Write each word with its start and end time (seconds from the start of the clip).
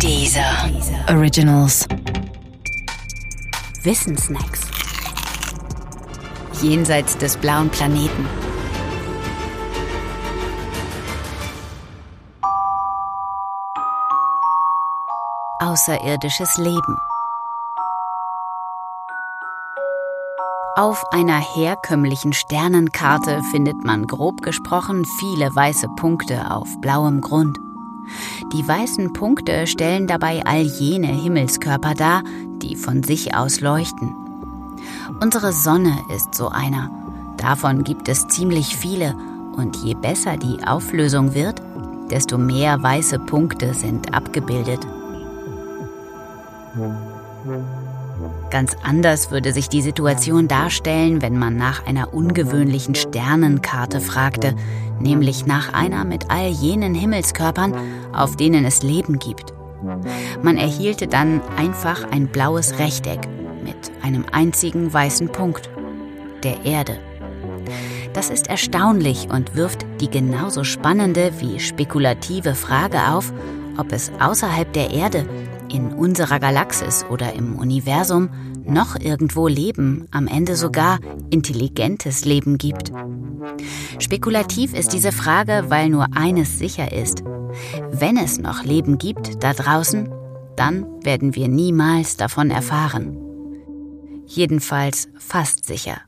Dieser 0.00 0.70
Originals. 1.08 1.86
Wissensnacks. 3.82 4.60
Jenseits 6.60 7.16
des 7.16 7.36
blauen 7.36 7.70
Planeten. 7.70 8.26
Außerirdisches 15.60 16.58
Leben. 16.58 16.98
Auf 20.76 21.02
einer 21.12 21.38
herkömmlichen 21.38 22.32
Sternenkarte 22.32 23.42
findet 23.52 23.84
man 23.84 24.06
grob 24.06 24.42
gesprochen 24.42 25.04
viele 25.18 25.54
weiße 25.54 25.88
Punkte 25.96 26.50
auf 26.50 26.68
blauem 26.80 27.20
Grund. 27.20 27.58
Die 28.52 28.66
weißen 28.66 29.12
Punkte 29.12 29.66
stellen 29.66 30.06
dabei 30.06 30.44
all 30.44 30.62
jene 30.62 31.08
Himmelskörper 31.08 31.94
dar, 31.94 32.22
die 32.62 32.76
von 32.76 33.02
sich 33.02 33.34
aus 33.34 33.60
leuchten. 33.60 34.14
Unsere 35.20 35.52
Sonne 35.52 35.98
ist 36.14 36.34
so 36.34 36.48
einer. 36.48 36.90
Davon 37.36 37.84
gibt 37.84 38.08
es 38.08 38.28
ziemlich 38.28 38.76
viele 38.76 39.14
und 39.56 39.76
je 39.76 39.94
besser 39.94 40.36
die 40.36 40.64
Auflösung 40.66 41.34
wird, 41.34 41.60
desto 42.10 42.38
mehr 42.38 42.82
weiße 42.82 43.18
Punkte 43.18 43.74
sind 43.74 44.14
abgebildet. 44.14 44.86
Ganz 48.50 48.76
anders 48.82 49.30
würde 49.30 49.52
sich 49.52 49.68
die 49.68 49.82
Situation 49.82 50.46
darstellen, 50.46 51.22
wenn 51.22 51.36
man 51.38 51.56
nach 51.56 51.86
einer 51.86 52.14
ungewöhnlichen 52.14 52.94
Sternenkarte 52.94 54.00
fragte, 54.00 54.54
nämlich 55.00 55.46
nach 55.46 55.72
einer 55.72 56.04
mit 56.04 56.30
all 56.30 56.48
jenen 56.48 56.94
Himmelskörpern, 56.94 57.74
auf 58.12 58.36
denen 58.36 58.64
es 58.64 58.82
Leben 58.82 59.18
gibt. 59.18 59.52
Man 60.42 60.56
erhielte 60.56 61.08
dann 61.08 61.40
einfach 61.56 62.10
ein 62.10 62.28
blaues 62.28 62.78
Rechteck 62.78 63.28
mit 63.62 63.76
einem 64.02 64.24
einzigen 64.30 64.92
weißen 64.92 65.28
Punkt, 65.28 65.68
der 66.42 66.64
Erde. 66.64 66.98
Das 68.12 68.30
ist 68.30 68.46
erstaunlich 68.46 69.28
und 69.30 69.56
wirft 69.56 69.84
die 70.00 70.08
genauso 70.08 70.62
spannende 70.62 71.32
wie 71.40 71.58
spekulative 71.58 72.54
Frage 72.54 72.98
auf, 73.08 73.32
ob 73.76 73.92
es 73.92 74.12
außerhalb 74.20 74.72
der 74.72 74.90
Erde, 74.90 75.26
in 75.74 75.92
unserer 75.92 76.38
Galaxis 76.38 77.04
oder 77.10 77.34
im 77.34 77.56
Universum 77.56 78.30
noch 78.64 78.98
irgendwo 78.98 79.48
Leben, 79.48 80.06
am 80.10 80.26
Ende 80.26 80.56
sogar 80.56 81.00
intelligentes 81.30 82.24
Leben 82.24 82.56
gibt. 82.56 82.92
Spekulativ 83.98 84.72
ist 84.72 84.92
diese 84.92 85.12
Frage, 85.12 85.64
weil 85.68 85.88
nur 85.88 86.06
eines 86.16 86.58
sicher 86.58 86.92
ist. 86.92 87.24
Wenn 87.90 88.16
es 88.16 88.38
noch 88.38 88.64
Leben 88.64 88.98
gibt 88.98 89.42
da 89.42 89.52
draußen, 89.52 90.08
dann 90.56 90.86
werden 91.02 91.34
wir 91.34 91.48
niemals 91.48 92.16
davon 92.16 92.50
erfahren. 92.50 93.16
Jedenfalls 94.26 95.08
fast 95.18 95.66
sicher. 95.66 95.98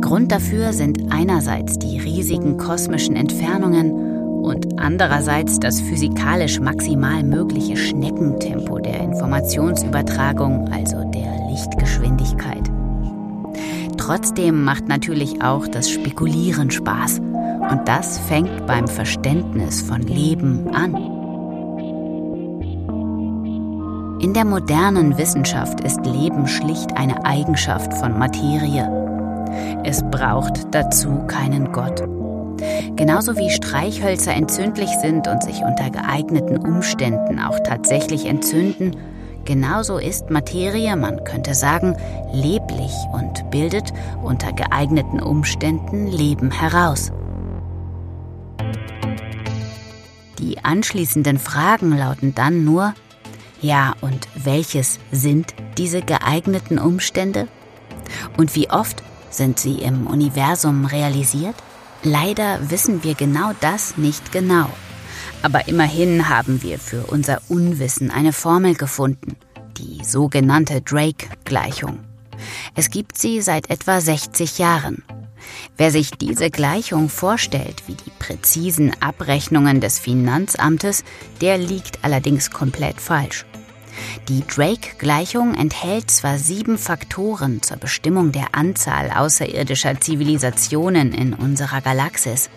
Grund 0.00 0.32
dafür 0.32 0.72
sind 0.72 1.12
einerseits 1.12 1.78
die 1.78 1.98
riesigen 1.98 2.56
kosmischen 2.56 3.16
Entfernungen 3.16 4.01
und 4.42 4.78
andererseits 4.78 5.60
das 5.60 5.80
physikalisch 5.80 6.60
maximal 6.60 7.22
mögliche 7.22 7.76
Schneckentempo 7.76 8.78
der 8.78 9.00
Informationsübertragung, 9.00 10.68
also 10.72 11.04
der 11.10 11.48
Lichtgeschwindigkeit. 11.48 12.70
Trotzdem 13.96 14.64
macht 14.64 14.88
natürlich 14.88 15.42
auch 15.42 15.68
das 15.68 15.88
Spekulieren 15.88 16.70
Spaß 16.70 17.20
und 17.20 17.80
das 17.86 18.18
fängt 18.18 18.66
beim 18.66 18.88
Verständnis 18.88 19.80
von 19.80 20.02
Leben 20.02 20.68
an. 20.74 20.94
In 24.20 24.34
der 24.34 24.44
modernen 24.44 25.18
Wissenschaft 25.18 25.80
ist 25.80 26.04
Leben 26.04 26.46
schlicht 26.46 26.96
eine 26.96 27.24
Eigenschaft 27.24 27.94
von 27.94 28.18
Materie. 28.18 28.88
Es 29.84 30.02
braucht 30.10 30.74
dazu 30.74 31.26
keinen 31.26 31.72
Gott. 31.72 32.02
Genauso 32.96 33.36
wie 33.36 33.50
Streichhölzer 33.50 34.34
entzündlich 34.34 34.90
sind 35.00 35.28
und 35.28 35.42
sich 35.42 35.62
unter 35.62 35.90
geeigneten 35.90 36.56
Umständen 36.56 37.38
auch 37.38 37.58
tatsächlich 37.60 38.26
entzünden, 38.26 38.96
genauso 39.44 39.98
ist 39.98 40.30
Materie, 40.30 40.96
man 40.96 41.24
könnte 41.24 41.54
sagen, 41.54 41.96
leblich 42.32 42.92
und 43.12 43.50
bildet 43.50 43.92
unter 44.22 44.52
geeigneten 44.52 45.20
Umständen 45.20 46.06
Leben 46.06 46.50
heraus. 46.50 47.12
Die 50.38 50.64
anschließenden 50.64 51.38
Fragen 51.38 51.96
lauten 51.96 52.34
dann 52.34 52.64
nur, 52.64 52.94
ja, 53.60 53.94
und 54.00 54.26
welches 54.34 54.98
sind 55.12 55.54
diese 55.78 56.02
geeigneten 56.02 56.78
Umstände? 56.78 57.46
Und 58.36 58.56
wie 58.56 58.68
oft 58.68 59.02
sind 59.30 59.60
sie 59.60 59.76
im 59.76 60.06
Universum 60.08 60.84
realisiert? 60.84 61.54
Leider 62.04 62.70
wissen 62.70 63.04
wir 63.04 63.14
genau 63.14 63.52
das 63.60 63.96
nicht 63.96 64.32
genau. 64.32 64.68
Aber 65.42 65.68
immerhin 65.68 66.28
haben 66.28 66.62
wir 66.62 66.78
für 66.78 67.04
unser 67.06 67.40
Unwissen 67.48 68.10
eine 68.10 68.32
Formel 68.32 68.74
gefunden, 68.74 69.36
die 69.76 70.04
sogenannte 70.04 70.80
Drake-Gleichung. 70.80 72.00
Es 72.74 72.90
gibt 72.90 73.18
sie 73.18 73.40
seit 73.40 73.70
etwa 73.70 74.00
60 74.00 74.58
Jahren. 74.58 75.04
Wer 75.76 75.90
sich 75.90 76.10
diese 76.12 76.50
Gleichung 76.50 77.08
vorstellt 77.08 77.82
wie 77.86 77.94
die 77.94 78.10
präzisen 78.18 78.92
Abrechnungen 79.00 79.80
des 79.80 79.98
Finanzamtes, 79.98 81.04
der 81.40 81.58
liegt 81.58 82.04
allerdings 82.04 82.50
komplett 82.50 83.00
falsch. 83.00 83.44
Die 84.28 84.44
Drake-Gleichung 84.46 85.54
enthält 85.54 86.10
zwar 86.10 86.38
sieben 86.38 86.78
Faktoren 86.78 87.62
zur 87.62 87.76
Bestimmung 87.76 88.32
der 88.32 88.54
Anzahl 88.54 89.10
außerirdischer 89.10 90.00
Zivilisationen 90.00 91.12
in 91.12 91.34
unserer 91.34 91.80
Galaxis. 91.80 92.50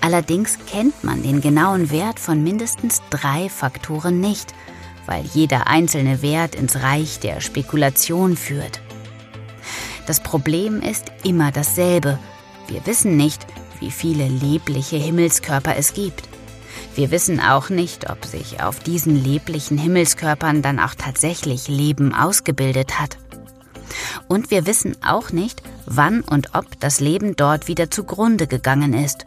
Allerdings 0.00 0.58
kennt 0.66 1.04
man 1.04 1.22
den 1.22 1.40
genauen 1.40 1.90
Wert 1.90 2.20
von 2.20 2.42
mindestens 2.42 3.02
drei 3.10 3.48
Faktoren 3.48 4.20
nicht, 4.20 4.54
weil 5.06 5.24
jeder 5.32 5.66
einzelne 5.66 6.22
Wert 6.22 6.54
ins 6.54 6.82
Reich 6.82 7.20
der 7.20 7.40
Spekulation 7.40 8.36
führt. 8.36 8.80
Das 10.06 10.20
Problem 10.20 10.80
ist 10.80 11.12
immer 11.22 11.50
dasselbe. 11.50 12.18
Wir 12.68 12.84
wissen 12.86 13.16
nicht, 13.16 13.46
wie 13.80 13.90
viele 13.90 14.28
lebliche 14.28 14.96
Himmelskörper 14.96 15.76
es 15.76 15.94
gibt. 15.94 16.28
Wir 16.94 17.10
wissen 17.10 17.40
auch 17.40 17.70
nicht, 17.70 18.08
ob 18.08 18.24
sich 18.24 18.62
auf 18.62 18.78
diesen 18.78 19.16
leblichen 19.16 19.78
Himmelskörpern 19.78 20.62
dann 20.62 20.78
auch 20.78 20.94
tatsächlich 20.94 21.66
Leben 21.66 22.14
ausgebildet 22.14 23.00
hat. 23.00 23.18
Und 24.28 24.52
wir 24.52 24.66
wissen 24.66 24.96
auch 25.04 25.32
nicht, 25.32 25.62
wann 25.86 26.20
und 26.20 26.54
ob 26.54 26.78
das 26.78 27.00
Leben 27.00 27.34
dort 27.34 27.66
wieder 27.66 27.90
zugrunde 27.90 28.46
gegangen 28.46 28.94
ist. 28.94 29.26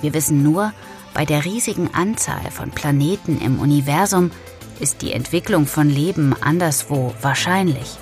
Wir 0.00 0.14
wissen 0.14 0.44
nur, 0.44 0.72
bei 1.12 1.24
der 1.24 1.44
riesigen 1.44 1.92
Anzahl 1.92 2.50
von 2.52 2.70
Planeten 2.70 3.40
im 3.40 3.58
Universum 3.58 4.30
ist 4.78 5.02
die 5.02 5.12
Entwicklung 5.12 5.66
von 5.66 5.90
Leben 5.90 6.34
anderswo 6.40 7.14
wahrscheinlich. 7.20 7.96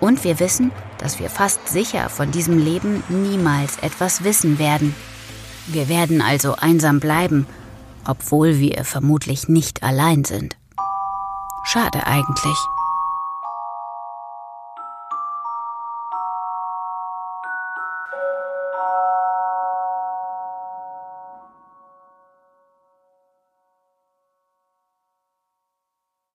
Und 0.00 0.24
wir 0.24 0.40
wissen, 0.40 0.72
dass 0.98 1.20
wir 1.20 1.30
fast 1.30 1.68
sicher 1.68 2.08
von 2.08 2.32
diesem 2.32 2.58
Leben 2.58 3.04
niemals 3.08 3.78
etwas 3.78 4.24
wissen 4.24 4.58
werden. 4.58 4.94
Wir 5.68 5.88
werden 5.88 6.20
also 6.20 6.56
einsam 6.56 6.98
bleiben 6.98 7.46
obwohl 8.06 8.58
wir 8.58 8.84
vermutlich 8.84 9.48
nicht 9.48 9.82
allein 9.82 10.24
sind. 10.24 10.56
Schade 11.64 12.06
eigentlich. 12.06 12.56